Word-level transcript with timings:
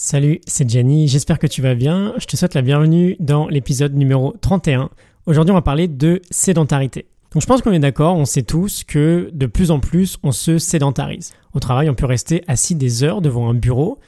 Salut, 0.00 0.40
c'est 0.46 0.70
Jenny, 0.70 1.08
j'espère 1.08 1.40
que 1.40 1.48
tu 1.48 1.60
vas 1.60 1.74
bien. 1.74 2.14
Je 2.18 2.26
te 2.26 2.36
souhaite 2.36 2.54
la 2.54 2.62
bienvenue 2.62 3.16
dans 3.18 3.48
l'épisode 3.48 3.94
numéro 3.94 4.32
31. 4.40 4.90
Aujourd'hui, 5.26 5.50
on 5.50 5.56
va 5.56 5.60
parler 5.60 5.88
de 5.88 6.22
sédentarité. 6.30 7.06
Donc 7.32 7.42
je 7.42 7.48
pense 7.48 7.62
qu'on 7.62 7.72
est 7.72 7.80
d'accord, 7.80 8.14
on 8.14 8.24
sait 8.24 8.44
tous 8.44 8.84
que 8.84 9.28
de 9.32 9.46
plus 9.46 9.72
en 9.72 9.80
plus 9.80 10.16
on 10.22 10.30
se 10.30 10.58
sédentarise. 10.58 11.32
Au 11.52 11.58
travail, 11.58 11.90
on 11.90 11.96
peut 11.96 12.06
rester 12.06 12.44
assis 12.46 12.76
des 12.76 13.02
heures 13.02 13.20
devant 13.20 13.50
un 13.50 13.54
bureau 13.54 13.98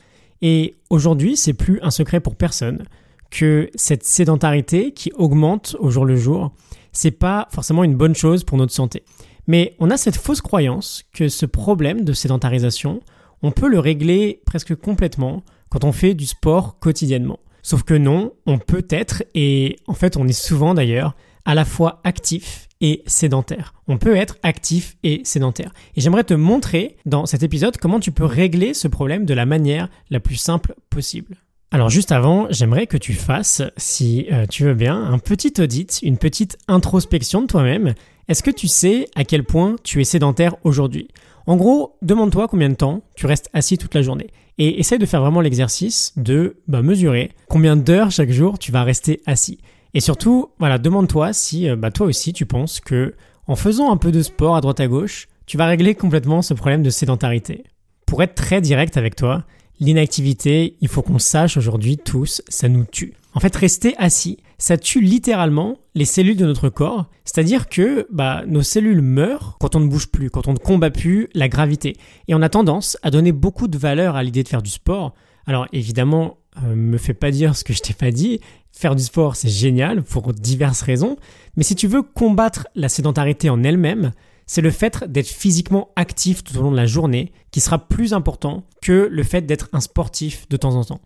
et 0.42 0.76
aujourd'hui, 0.90 1.37
c'est 1.37 1.54
plus 1.54 1.80
un 1.82 1.91
secret 1.91 2.20
pour 2.20 2.36
personne 2.36 2.84
que 3.32 3.68
cette 3.75 4.04
sédentarité 4.04 4.93
qui 4.93 5.11
augmente 5.16 5.75
au 5.80 5.91
jour 5.91 6.04
le 6.04 6.14
jour, 6.14 6.52
c'est 6.93 7.11
pas 7.11 7.48
forcément 7.50 7.82
une 7.82 7.96
bonne 7.96 8.14
chose 8.14 8.45
pour 8.45 8.59
notre 8.59 8.72
santé. 8.72 9.02
Mais 9.48 9.75
on 9.80 9.91
a 9.91 9.96
cette 9.96 10.16
fausse 10.16 10.41
croyance 10.41 11.02
que 11.12 11.29
ce 11.29 11.46
problème 11.46 12.04
de 12.04 12.12
sédentarisation, 12.12 13.00
on 13.43 13.50
peut 13.50 13.68
le 13.68 13.80
régler 13.80 14.41
presque 14.46 14.77
complètement 14.77 15.43
quand 15.71 15.84
on 15.84 15.93
fait 15.93 16.14
du 16.14 16.27
sport 16.27 16.79
quotidiennement. 16.79 17.39
Sauf 17.62 17.83
que 17.83 17.95
non, 17.95 18.33
on 18.47 18.59
peut 18.59 18.87
être, 18.91 19.23
et 19.34 19.77
en 19.87 19.95
fait 19.95 20.16
on 20.16 20.27
est 20.29 20.33
souvent 20.33 20.74
d'ailleurs, 20.74 21.15
à 21.45 21.55
la 21.55 21.65
fois 21.65 22.01
actif 22.05 22.69
et 22.80 23.02
sédentaire. 23.06 23.74
On 23.88 23.98
peut 23.98 24.16
être 24.16 24.37
actif 24.43 24.96
et 25.02 25.20
sédentaire. 25.24 25.73
Et 25.96 26.01
j'aimerais 26.01 26.24
te 26.24 26.34
montrer 26.34 26.96
dans 27.06 27.27
cet 27.27 27.43
épisode 27.43 27.77
comment 27.77 28.01
tu 28.01 28.12
peux 28.12 28.24
régler 28.24 28.74
ce 28.74 28.88
problème 28.88 29.27
de 29.27 29.34
la 29.34 29.46
manière 29.46 29.88
la 30.10 30.20
plus 30.20 30.37
simple 30.37 30.74
possible. 30.88 31.37
Alors 31.73 31.88
juste 31.88 32.10
avant, 32.10 32.48
j'aimerais 32.51 32.87
que 32.87 32.96
tu 32.96 33.12
fasses, 33.12 33.62
si 33.77 34.27
euh, 34.32 34.46
tu 34.46 34.65
veux 34.65 34.74
bien, 34.74 34.96
un 34.96 35.18
petit 35.18 35.52
audit, 35.60 36.01
une 36.02 36.18
petite 36.18 36.59
introspection 36.66 37.43
de 37.43 37.46
toi-même. 37.46 37.95
Est-ce 38.27 38.43
que 38.43 38.51
tu 38.51 38.66
sais 38.66 39.07
à 39.15 39.24
quel 39.24 39.45
point 39.45 39.77
tu 39.84 40.01
es 40.01 40.05
sédentaire 40.05 40.57
aujourd'hui? 40.65 41.09
En 41.47 41.57
gros, 41.57 41.97
demande-toi 42.03 42.49
combien 42.49 42.69
de 42.69 42.75
temps 42.75 43.03
tu 43.17 43.27
restes 43.27 43.51
assis 43.53 43.79
toute 43.79 43.95
la 43.95 44.03
journée 44.03 44.29
et 44.59 44.79
essaye 44.79 44.99
de 44.99 45.07
faire 45.07 45.23
vraiment 45.23 45.41
l'exercice 45.41 46.13
de 46.16 46.57
bah, 46.69 46.83
mesurer 46.83 47.33
combien 47.49 47.77
d'heures 47.77 48.11
chaque 48.11 48.30
jour 48.30 48.59
tu 48.59 48.73
vas 48.73 48.85
rester 48.85 49.23
assis. 49.27 49.59
Et 49.95 50.01
surtout, 50.01 50.51
voilà, 50.59 50.79
demande-toi 50.79 51.32
si 51.32 51.69
euh, 51.69 51.77
bah, 51.77 51.91
toi 51.91 52.07
aussi 52.07 52.32
tu 52.32 52.47
penses 52.47 52.80
que 52.80 53.15
en 53.47 53.57
faisant 53.57 53.91
un 53.91 53.97
peu 53.97 54.13
de 54.13 54.23
sport 54.23 54.55
à 54.55 54.60
droite 54.60 54.80
à 54.80 54.87
gauche, 54.87 55.29
tu 55.47 55.57
vas 55.57 55.66
régler 55.66 55.95
complètement 55.95 56.43
ce 56.43 56.55
problème 56.55 56.82
de 56.82 56.91
sédentarité. 56.91 57.65
Pour 58.07 58.23
être 58.23 58.35
très 58.35 58.60
direct 58.60 58.97
avec 58.97 59.16
toi, 59.16 59.45
l'inactivité, 59.80 60.77
il 60.80 60.88
faut 60.88 61.02
qu'on 61.02 61.19
sache 61.19 61.57
aujourd'hui 61.57 61.97
tous, 61.97 62.43
ça 62.49 62.69
nous 62.69 62.85
tue. 62.85 63.15
En 63.35 63.41
fait, 63.41 63.54
rester 63.57 63.97
assis, 63.97 64.38
ça 64.61 64.77
tue 64.77 65.00
littéralement 65.00 65.78
les 65.94 66.05
cellules 66.05 66.37
de 66.37 66.47
notre 66.47 66.69
corps. 66.69 67.06
C'est-à-dire 67.25 67.69
que 67.69 68.06
bah, 68.12 68.44
nos 68.47 68.62
cellules 68.62 69.00
meurent 69.00 69.56
quand 69.59 69.75
on 69.75 69.81
ne 69.81 69.89
bouge 69.89 70.09
plus, 70.09 70.31
quand 70.31 70.47
on 70.47 70.53
ne 70.53 70.59
combat 70.59 70.91
plus 70.91 71.28
la 71.34 71.49
gravité. 71.49 71.97
Et 72.28 72.34
on 72.34 72.43
a 72.43 72.49
tendance 72.50 72.99
à 73.03 73.11
donner 73.11 73.33
beaucoup 73.33 73.69
de 73.69 73.78
valeur 73.78 74.16
à 74.16 74.22
l'idée 74.22 74.43
de 74.43 74.49
faire 74.49 74.62
du 74.62 74.71
sport. 74.71 75.15
Alors 75.47 75.66
évidemment, 75.72 76.37
euh, 76.62 76.77
me 76.77 76.99
fais 76.99 77.15
pas 77.15 77.31
dire 77.31 77.56
ce 77.56 77.65
que 77.65 77.72
je 77.72 77.81
t'ai 77.81 77.94
pas 77.94 78.11
dit. 78.11 78.41
Faire 78.71 78.94
du 78.94 79.03
sport, 79.03 79.34
c'est 79.34 79.49
génial 79.49 80.03
pour 80.03 80.33
diverses 80.34 80.83
raisons. 80.83 81.16
Mais 81.56 81.62
si 81.62 81.75
tu 81.75 81.88
veux 81.88 82.03
combattre 82.03 82.69
la 82.75 82.91
sédentarité 82.91 83.49
en 83.49 83.65
elle-même, 83.65 84.12
c'est 84.47 84.61
le 84.61 84.71
fait 84.71 85.11
d'être 85.11 85.28
physiquement 85.28 85.88
actif 85.97 86.44
tout 86.44 86.59
au 86.59 86.62
long 86.62 86.71
de 86.71 86.77
la 86.77 86.87
journée 86.87 87.33
qui 87.50 87.61
sera 87.61 87.78
plus 87.78 88.12
important 88.12 88.65
que 88.83 89.09
le 89.11 89.22
fait 89.22 89.43
d'être 89.43 89.71
un 89.72 89.81
sportif 89.81 90.49
de 90.50 90.59
temps 90.59 90.75
en 90.75 90.84
temps. 90.84 91.00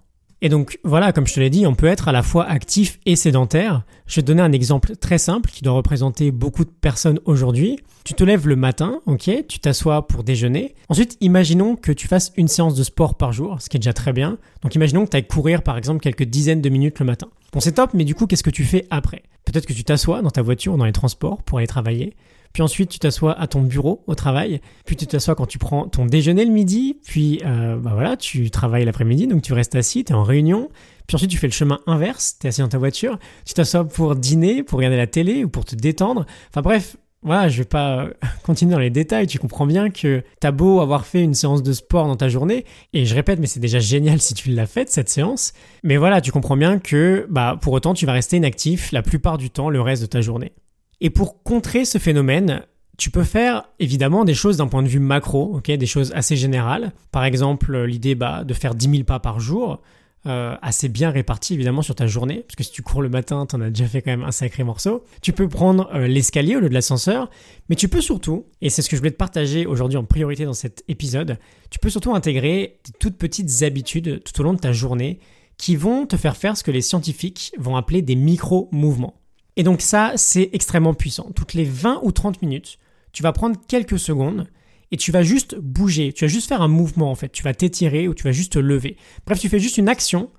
Et 0.44 0.50
donc 0.50 0.78
voilà, 0.84 1.14
comme 1.14 1.26
je 1.26 1.32
te 1.32 1.40
l'ai 1.40 1.48
dit, 1.48 1.66
on 1.66 1.74
peut 1.74 1.86
être 1.86 2.06
à 2.06 2.12
la 2.12 2.22
fois 2.22 2.44
actif 2.44 3.00
et 3.06 3.16
sédentaire. 3.16 3.82
Je 4.06 4.16
vais 4.16 4.22
te 4.22 4.26
donner 4.26 4.42
un 4.42 4.52
exemple 4.52 4.94
très 4.94 5.16
simple 5.16 5.48
qui 5.48 5.64
doit 5.64 5.72
représenter 5.72 6.32
beaucoup 6.32 6.66
de 6.66 6.70
personnes 6.70 7.18
aujourd'hui. 7.24 7.78
Tu 8.04 8.12
te 8.12 8.22
lèves 8.22 8.46
le 8.46 8.54
matin, 8.54 9.00
ok, 9.06 9.30
tu 9.48 9.58
t'assois 9.58 10.06
pour 10.06 10.22
déjeuner. 10.22 10.74
Ensuite, 10.90 11.16
imaginons 11.22 11.76
que 11.76 11.92
tu 11.92 12.08
fasses 12.08 12.30
une 12.36 12.48
séance 12.48 12.74
de 12.74 12.82
sport 12.82 13.14
par 13.14 13.32
jour, 13.32 13.56
ce 13.62 13.70
qui 13.70 13.78
est 13.78 13.80
déjà 13.80 13.94
très 13.94 14.12
bien. 14.12 14.36
Donc 14.60 14.74
imaginons 14.74 15.06
que 15.06 15.10
tu 15.12 15.16
ailles 15.16 15.26
courir 15.26 15.62
par 15.62 15.78
exemple 15.78 16.00
quelques 16.00 16.24
dizaines 16.24 16.60
de 16.60 16.68
minutes 16.68 16.98
le 16.98 17.06
matin. 17.06 17.28
Bon, 17.54 17.60
c'est 17.60 17.72
top, 17.72 17.94
mais 17.94 18.04
du 18.04 18.14
coup, 18.14 18.26
qu'est-ce 18.26 18.42
que 18.42 18.50
tu 18.50 18.64
fais 18.64 18.86
après? 18.90 19.22
Peut-être 19.44 19.66
que 19.66 19.72
tu 19.72 19.84
t'assois 19.84 20.22
dans 20.22 20.30
ta 20.30 20.42
voiture, 20.42 20.76
dans 20.76 20.84
les 20.84 20.92
transports 20.92 21.42
pour 21.42 21.58
aller 21.58 21.66
travailler. 21.66 22.14
Puis 22.54 22.62
ensuite 22.62 22.88
tu 22.88 23.00
t'assois 23.00 23.38
à 23.38 23.48
ton 23.48 23.62
bureau 23.62 24.04
au 24.06 24.14
travail, 24.14 24.60
puis 24.86 24.94
tu 24.94 25.08
t'assois 25.08 25.34
quand 25.34 25.46
tu 25.46 25.58
prends 25.58 25.88
ton 25.88 26.06
déjeuner 26.06 26.44
le 26.44 26.52
midi, 26.52 26.96
puis 27.04 27.42
euh, 27.44 27.76
bah 27.76 27.90
voilà, 27.94 28.16
tu 28.16 28.48
travailles 28.48 28.84
l'après-midi, 28.84 29.26
donc 29.26 29.42
tu 29.42 29.52
restes 29.52 29.74
assis, 29.74 30.04
tu 30.04 30.12
en 30.12 30.22
réunion, 30.22 30.68
puis 31.08 31.16
ensuite 31.16 31.32
tu 31.32 31.36
fais 31.36 31.48
le 31.48 31.52
chemin 31.52 31.80
inverse, 31.88 32.36
tu 32.40 32.46
assis 32.46 32.60
dans 32.60 32.68
ta 32.68 32.78
voiture, 32.78 33.18
tu 33.44 33.54
t'assois 33.54 33.84
pour 33.84 34.14
dîner, 34.14 34.62
pour 34.62 34.78
regarder 34.78 34.96
la 34.96 35.08
télé 35.08 35.42
ou 35.42 35.48
pour 35.48 35.64
te 35.64 35.74
détendre. 35.74 36.26
Enfin 36.50 36.62
bref, 36.62 36.96
voilà, 37.24 37.48
je 37.48 37.58
vais 37.58 37.64
pas 37.64 38.08
continuer 38.44 38.72
dans 38.72 38.78
les 38.78 38.90
détails, 38.90 39.26
tu 39.26 39.38
comprends 39.38 39.66
bien 39.66 39.90
que 39.90 40.22
t'as 40.40 40.52
beau 40.52 40.80
avoir 40.80 41.06
fait 41.06 41.22
une 41.22 41.34
séance 41.34 41.62
de 41.62 41.72
sport 41.72 42.06
dans 42.06 42.16
ta 42.16 42.28
journée, 42.28 42.64
et 42.92 43.06
je 43.06 43.14
répète, 43.14 43.40
mais 43.40 43.46
c'est 43.46 43.60
déjà 43.60 43.80
génial 43.80 44.20
si 44.20 44.34
tu 44.34 44.50
l'as 44.50 44.66
faite, 44.66 44.90
cette 44.90 45.08
séance, 45.08 45.54
mais 45.82 45.96
voilà, 45.96 46.20
tu 46.20 46.30
comprends 46.30 46.56
bien 46.56 46.78
que, 46.78 47.26
bah, 47.30 47.58
pour 47.60 47.72
autant, 47.72 47.94
tu 47.94 48.06
vas 48.06 48.12
rester 48.12 48.36
inactif 48.36 48.92
la 48.92 49.02
plupart 49.02 49.38
du 49.38 49.50
temps, 49.50 49.70
le 49.70 49.80
reste 49.80 50.02
de 50.02 50.06
ta 50.06 50.20
journée. 50.20 50.52
Et 51.00 51.10
pour 51.10 51.42
contrer 51.42 51.84
ce 51.84 51.98
phénomène, 51.98 52.62
tu 52.96 53.10
peux 53.10 53.24
faire 53.24 53.64
évidemment 53.80 54.24
des 54.24 54.34
choses 54.34 54.58
d'un 54.58 54.68
point 54.68 54.82
de 54.82 54.88
vue 54.88 55.00
macro, 55.00 55.60
des 55.66 55.86
choses 55.86 56.12
assez 56.14 56.36
générales. 56.36 56.92
Par 57.10 57.24
exemple, 57.24 57.84
l'idée 57.84 58.14
bah, 58.14 58.44
de 58.44 58.54
faire 58.54 58.74
10 58.74 58.90
000 58.90 59.04
pas 59.04 59.18
par 59.18 59.40
jour, 59.40 59.82
euh, 60.26 60.56
assez 60.62 60.88
bien 60.88 61.10
répartis 61.10 61.54
évidemment 61.54 61.82
sur 61.82 61.94
ta 61.94 62.06
journée, 62.06 62.44
parce 62.46 62.56
que 62.56 62.62
si 62.62 62.70
tu 62.70 62.82
cours 62.82 63.02
le 63.02 63.08
matin, 63.08 63.46
tu 63.46 63.56
en 63.56 63.60
as 63.60 63.68
déjà 63.68 63.86
fait 63.86 64.00
quand 64.00 64.10
même 64.10 64.24
un 64.24 64.32
sacré 64.32 64.64
morceau. 64.64 65.04
Tu 65.20 65.32
peux 65.32 65.48
prendre 65.48 65.90
euh, 65.94 66.06
l'escalier 66.06 66.56
au 66.56 66.60
lieu 66.60 66.68
de 66.68 66.74
l'ascenseur, 66.74 67.30
mais 67.68 67.76
tu 67.76 67.88
peux 67.88 68.00
surtout, 68.00 68.46
et 68.62 68.70
c'est 68.70 68.80
ce 68.80 68.88
que 68.88 68.96
je 68.96 69.00
voulais 69.00 69.10
te 69.10 69.16
partager 69.16 69.66
aujourd'hui 69.66 69.98
en 69.98 70.04
priorité 70.04 70.44
dans 70.44 70.54
cet 70.54 70.82
épisode, 70.88 71.38
tu 71.70 71.78
peux 71.78 71.90
surtout 71.90 72.14
intégrer 72.14 72.80
des 72.84 72.92
toutes 72.98 73.18
petites 73.18 73.62
habitudes 73.62 74.22
tout 74.24 74.40
au 74.40 74.44
long 74.44 74.54
de 74.54 74.60
ta 74.60 74.72
journée 74.72 75.20
qui 75.58 75.76
vont 75.76 76.06
te 76.06 76.16
faire 76.16 76.36
faire 76.36 76.56
ce 76.56 76.64
que 76.64 76.70
les 76.70 76.80
scientifiques 76.80 77.52
vont 77.58 77.76
appeler 77.76 78.02
des 78.02 78.16
micro-mouvements. 78.16 79.20
Et 79.56 79.62
donc 79.62 79.80
ça, 79.80 80.12
c'est 80.16 80.50
extrêmement 80.52 80.94
puissant. 80.94 81.30
Toutes 81.34 81.54
les 81.54 81.64
20 81.64 82.00
ou 82.02 82.12
30 82.12 82.42
minutes, 82.42 82.78
tu 83.12 83.22
vas 83.22 83.32
prendre 83.32 83.56
quelques 83.68 83.98
secondes 83.98 84.48
et 84.90 84.96
tu 84.96 85.12
vas 85.12 85.22
juste 85.22 85.56
bouger, 85.58 86.12
tu 86.12 86.24
vas 86.24 86.28
juste 86.28 86.48
faire 86.48 86.62
un 86.62 86.68
mouvement 86.68 87.10
en 87.10 87.14
fait, 87.14 87.30
tu 87.30 87.42
vas 87.42 87.54
t'étirer 87.54 88.08
ou 88.08 88.14
tu 88.14 88.24
vas 88.24 88.32
juste 88.32 88.52
te 88.52 88.58
lever. 88.58 88.96
Bref, 89.26 89.38
tu 89.38 89.48
fais 89.48 89.58
juste 89.58 89.78
une 89.78 89.88
action 89.88 90.30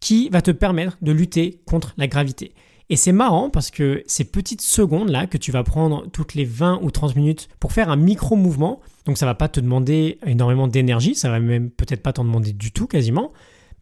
qui 0.00 0.28
va 0.28 0.42
te 0.42 0.50
permettre 0.50 0.98
de 1.00 1.12
lutter 1.12 1.60
contre 1.66 1.94
la 1.96 2.08
gravité. 2.08 2.54
Et 2.90 2.96
c'est 2.96 3.12
marrant 3.12 3.48
parce 3.48 3.70
que 3.70 4.02
ces 4.06 4.24
petites 4.24 4.60
secondes 4.60 5.08
là 5.08 5.26
que 5.26 5.38
tu 5.38 5.52
vas 5.52 5.62
prendre 5.62 6.06
toutes 6.10 6.34
les 6.34 6.44
20 6.44 6.80
ou 6.82 6.90
30 6.90 7.16
minutes 7.16 7.48
pour 7.58 7.72
faire 7.72 7.88
un 7.88 7.96
micro 7.96 8.36
mouvement, 8.36 8.80
donc 9.06 9.16
ça 9.16 9.24
va 9.24 9.34
pas 9.34 9.48
te 9.48 9.60
demander 9.60 10.18
énormément 10.26 10.68
d'énergie, 10.68 11.14
ça 11.14 11.30
va 11.30 11.40
même 11.40 11.70
peut-être 11.70 12.02
pas 12.02 12.12
t'en 12.12 12.24
demander 12.24 12.52
du 12.52 12.72
tout 12.72 12.86
quasiment, 12.86 13.32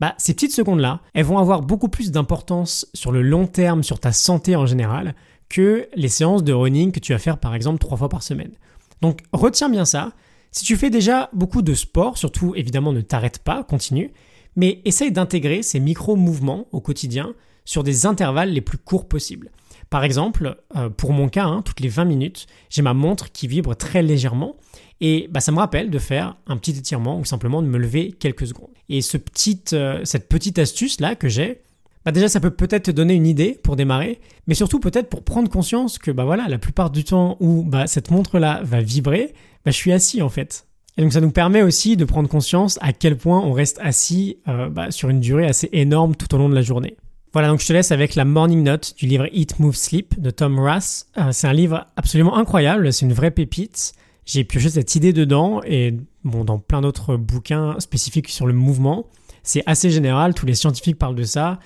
bah, 0.00 0.14
ces 0.16 0.32
petites 0.32 0.54
secondes-là, 0.54 1.00
elles 1.12 1.25
vont 1.25 1.38
avoir 1.38 1.62
beaucoup 1.62 1.88
plus 1.88 2.10
d'importance 2.10 2.87
sur 2.94 3.12
le 3.12 3.22
long 3.22 3.47
terme, 3.47 3.82
sur 3.82 4.00
ta 4.00 4.12
santé 4.12 4.56
en 4.56 4.66
général, 4.66 5.14
que 5.48 5.88
les 5.94 6.08
séances 6.08 6.44
de 6.44 6.52
running 6.52 6.92
que 6.92 7.00
tu 7.00 7.12
vas 7.12 7.19
faire 7.19 7.38
par 7.38 7.54
exemple 7.54 7.78
trois 7.78 7.98
fois 7.98 8.08
par 8.08 8.22
semaine. 8.22 8.52
Donc 9.00 9.21
retiens 9.33 9.69
bien 9.69 9.84
ça. 9.84 10.12
Si 10.53 10.65
tu 10.65 10.77
fais 10.77 10.91
déjà 10.91 11.31
beaucoup 11.33 11.62
de 11.62 11.75
sport, 11.75 12.19
surtout 12.19 12.55
évidemment 12.56 12.93
ne 12.93 13.00
t'arrête 13.00 13.38
pas, 13.38 13.62
continue, 13.62 14.12
mais 14.56 14.81
essaye 14.84 15.12
d'intégrer 15.12 15.62
ces 15.62 15.81
micro-mouvements 15.81 16.66
au 16.72 16.81
quotidien 16.81 17.34
sur 17.65 17.84
des 17.84 18.06
intervalles 18.06 18.50
les 18.50 18.61
plus 18.61 18.78
courts 18.78 19.06
possibles. 19.06 19.50
Par 19.91 20.05
exemple, 20.05 20.56
euh, 20.77 20.88
pour 20.88 21.12
mon 21.12 21.28
cas, 21.28 21.44
hein, 21.44 21.62
toutes 21.62 21.81
les 21.81 21.88
20 21.88 22.05
minutes, 22.05 22.47
j'ai 22.69 22.83
ma 22.83 22.94
montre 22.94 23.33
qui 23.33 23.49
vibre 23.49 23.77
très 23.77 24.03
légèrement 24.03 24.56
et 25.00 25.28
bah, 25.31 25.41
ça 25.41 25.53
me 25.53 25.59
rappelle 25.59 25.91
de 25.91 25.99
faire 25.99 26.37
un 26.47 26.56
petit 26.56 26.72
étirement 26.72 27.19
ou 27.19 27.25
simplement 27.25 27.62
de 27.62 27.67
me 27.67 27.78
lever 27.78 28.12
quelques 28.12 28.47
secondes. 28.47 28.71
Et 28.88 29.03
ce 29.03 29.17
petit, 29.17 29.62
euh, 29.72 30.00
cette 30.05 30.28
petite 30.28 30.59
astuce-là 30.59 31.15
que 31.17 31.28
j'ai, 31.28 31.62
bah 32.10 32.15
déjà 32.15 32.28
ça 32.28 32.41
peut 32.41 32.50
peut-être 32.50 32.84
te 32.84 32.91
donner 32.91 33.15
une 33.15 33.26
idée 33.26 33.59
pour 33.62 33.76
démarrer, 33.76 34.21
mais 34.47 34.54
surtout 34.54 34.81
peut-être 34.81 35.09
pour 35.09 35.22
prendre 35.22 35.48
conscience 35.48 35.98
que 35.98 36.10
bah 36.10 36.25
voilà, 36.25 36.48
la 36.48 36.59
plupart 36.59 36.91
du 36.91 37.04
temps 37.04 37.37
où 37.41 37.62
bah, 37.62 37.87
cette 37.87 38.10
montre-là 38.10 38.60
va 38.65 38.81
vibrer, 38.81 39.32
bah, 39.65 39.71
je 39.71 39.76
suis 39.76 39.93
assis 39.93 40.20
en 40.22 40.28
fait. 40.28 40.66
Et 40.97 41.03
donc 41.03 41.12
ça 41.12 41.20
nous 41.20 41.31
permet 41.31 41.62
aussi 41.62 41.97
de 41.97 42.04
prendre 42.04 42.28
conscience 42.28 42.78
à 42.82 42.93
quel 42.93 43.16
point 43.16 43.41
on 43.41 43.53
reste 43.53 43.78
assis 43.81 44.38
euh, 44.49 44.69
bah, 44.69 44.91
sur 44.91 45.09
une 45.09 45.20
durée 45.20 45.47
assez 45.47 45.69
énorme 45.72 46.17
tout 46.17 46.35
au 46.35 46.38
long 46.38 46.49
de 46.49 46.55
la 46.55 46.62
journée. 46.62 46.96
Voilà, 47.32 47.49
donc 47.49 47.61
je 47.61 47.67
te 47.69 47.73
laisse 47.73 47.93
avec 47.93 48.17
la 48.17 48.25
morning 48.25 48.64
note 48.64 48.94
du 48.96 49.06
livre 49.06 49.29
Eat, 49.32 49.61
Move, 49.61 49.76
Sleep 49.76 50.20
de 50.20 50.31
Tom 50.31 50.58
Russ. 50.58 51.06
Euh, 51.17 51.31
c'est 51.31 51.46
un 51.46 51.52
livre 51.52 51.87
absolument 51.96 52.37
incroyable, 52.37 52.93
c'est 52.93 53.06
une 53.06 53.12
vraie 53.12 53.31
pépite 53.31 53.94
j'ai 54.32 54.44
pioché 54.44 54.70
cette 54.70 54.94
idée 54.94 55.12
dedans 55.12 55.61
et 55.64 55.96
bon, 56.23 56.44
dans 56.44 56.58
plein 56.58 56.81
d'autres 56.82 57.17
bouquins 57.17 57.75
spécifiques 57.81 58.29
sur 58.29 58.46
le 58.46 58.52
mouvement. 58.52 59.06
C'est 59.43 59.64
assez 59.67 59.90
général, 59.90 60.35
tous 60.35 60.46
les 60.46 60.55
scientifiques 60.55 60.99
parlent 60.99 61.17
de 61.17 61.25
ça. 61.25 61.58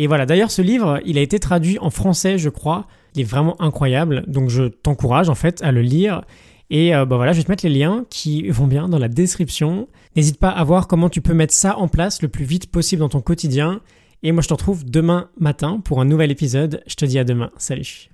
Et 0.00 0.06
voilà, 0.06 0.24
d'ailleurs 0.24 0.50
ce 0.50 0.62
livre, 0.62 0.98
il 1.04 1.18
a 1.18 1.20
été 1.20 1.38
traduit 1.38 1.78
en 1.78 1.90
français, 1.90 2.38
je 2.38 2.48
crois. 2.48 2.86
Il 3.14 3.20
est 3.20 3.24
vraiment 3.24 3.60
incroyable, 3.60 4.24
donc 4.28 4.48
je 4.48 4.62
t'encourage 4.62 5.28
en 5.28 5.34
fait 5.34 5.62
à 5.62 5.72
le 5.72 5.82
lire. 5.82 6.22
Et 6.70 6.94
euh, 6.94 7.04
bah 7.04 7.16
voilà, 7.16 7.34
je 7.34 7.36
vais 7.36 7.44
te 7.44 7.50
mettre 7.50 7.66
les 7.66 7.74
liens 7.74 8.06
qui 8.08 8.48
vont 8.48 8.66
bien 8.66 8.88
dans 8.88 8.98
la 8.98 9.08
description. 9.08 9.88
N'hésite 10.16 10.38
pas 10.38 10.48
à 10.48 10.64
voir 10.64 10.88
comment 10.88 11.10
tu 11.10 11.20
peux 11.20 11.34
mettre 11.34 11.52
ça 11.52 11.76
en 11.76 11.86
place 11.86 12.22
le 12.22 12.28
plus 12.28 12.46
vite 12.46 12.70
possible 12.70 13.00
dans 13.00 13.10
ton 13.10 13.20
quotidien. 13.20 13.82
Et 14.22 14.32
moi 14.32 14.40
je 14.40 14.48
te 14.48 14.54
retrouve 14.54 14.86
demain 14.86 15.28
matin 15.38 15.82
pour 15.84 16.00
un 16.00 16.06
nouvel 16.06 16.30
épisode. 16.30 16.82
Je 16.86 16.94
te 16.94 17.04
dis 17.04 17.18
à 17.18 17.24
demain. 17.24 17.50
Salut 17.58 18.09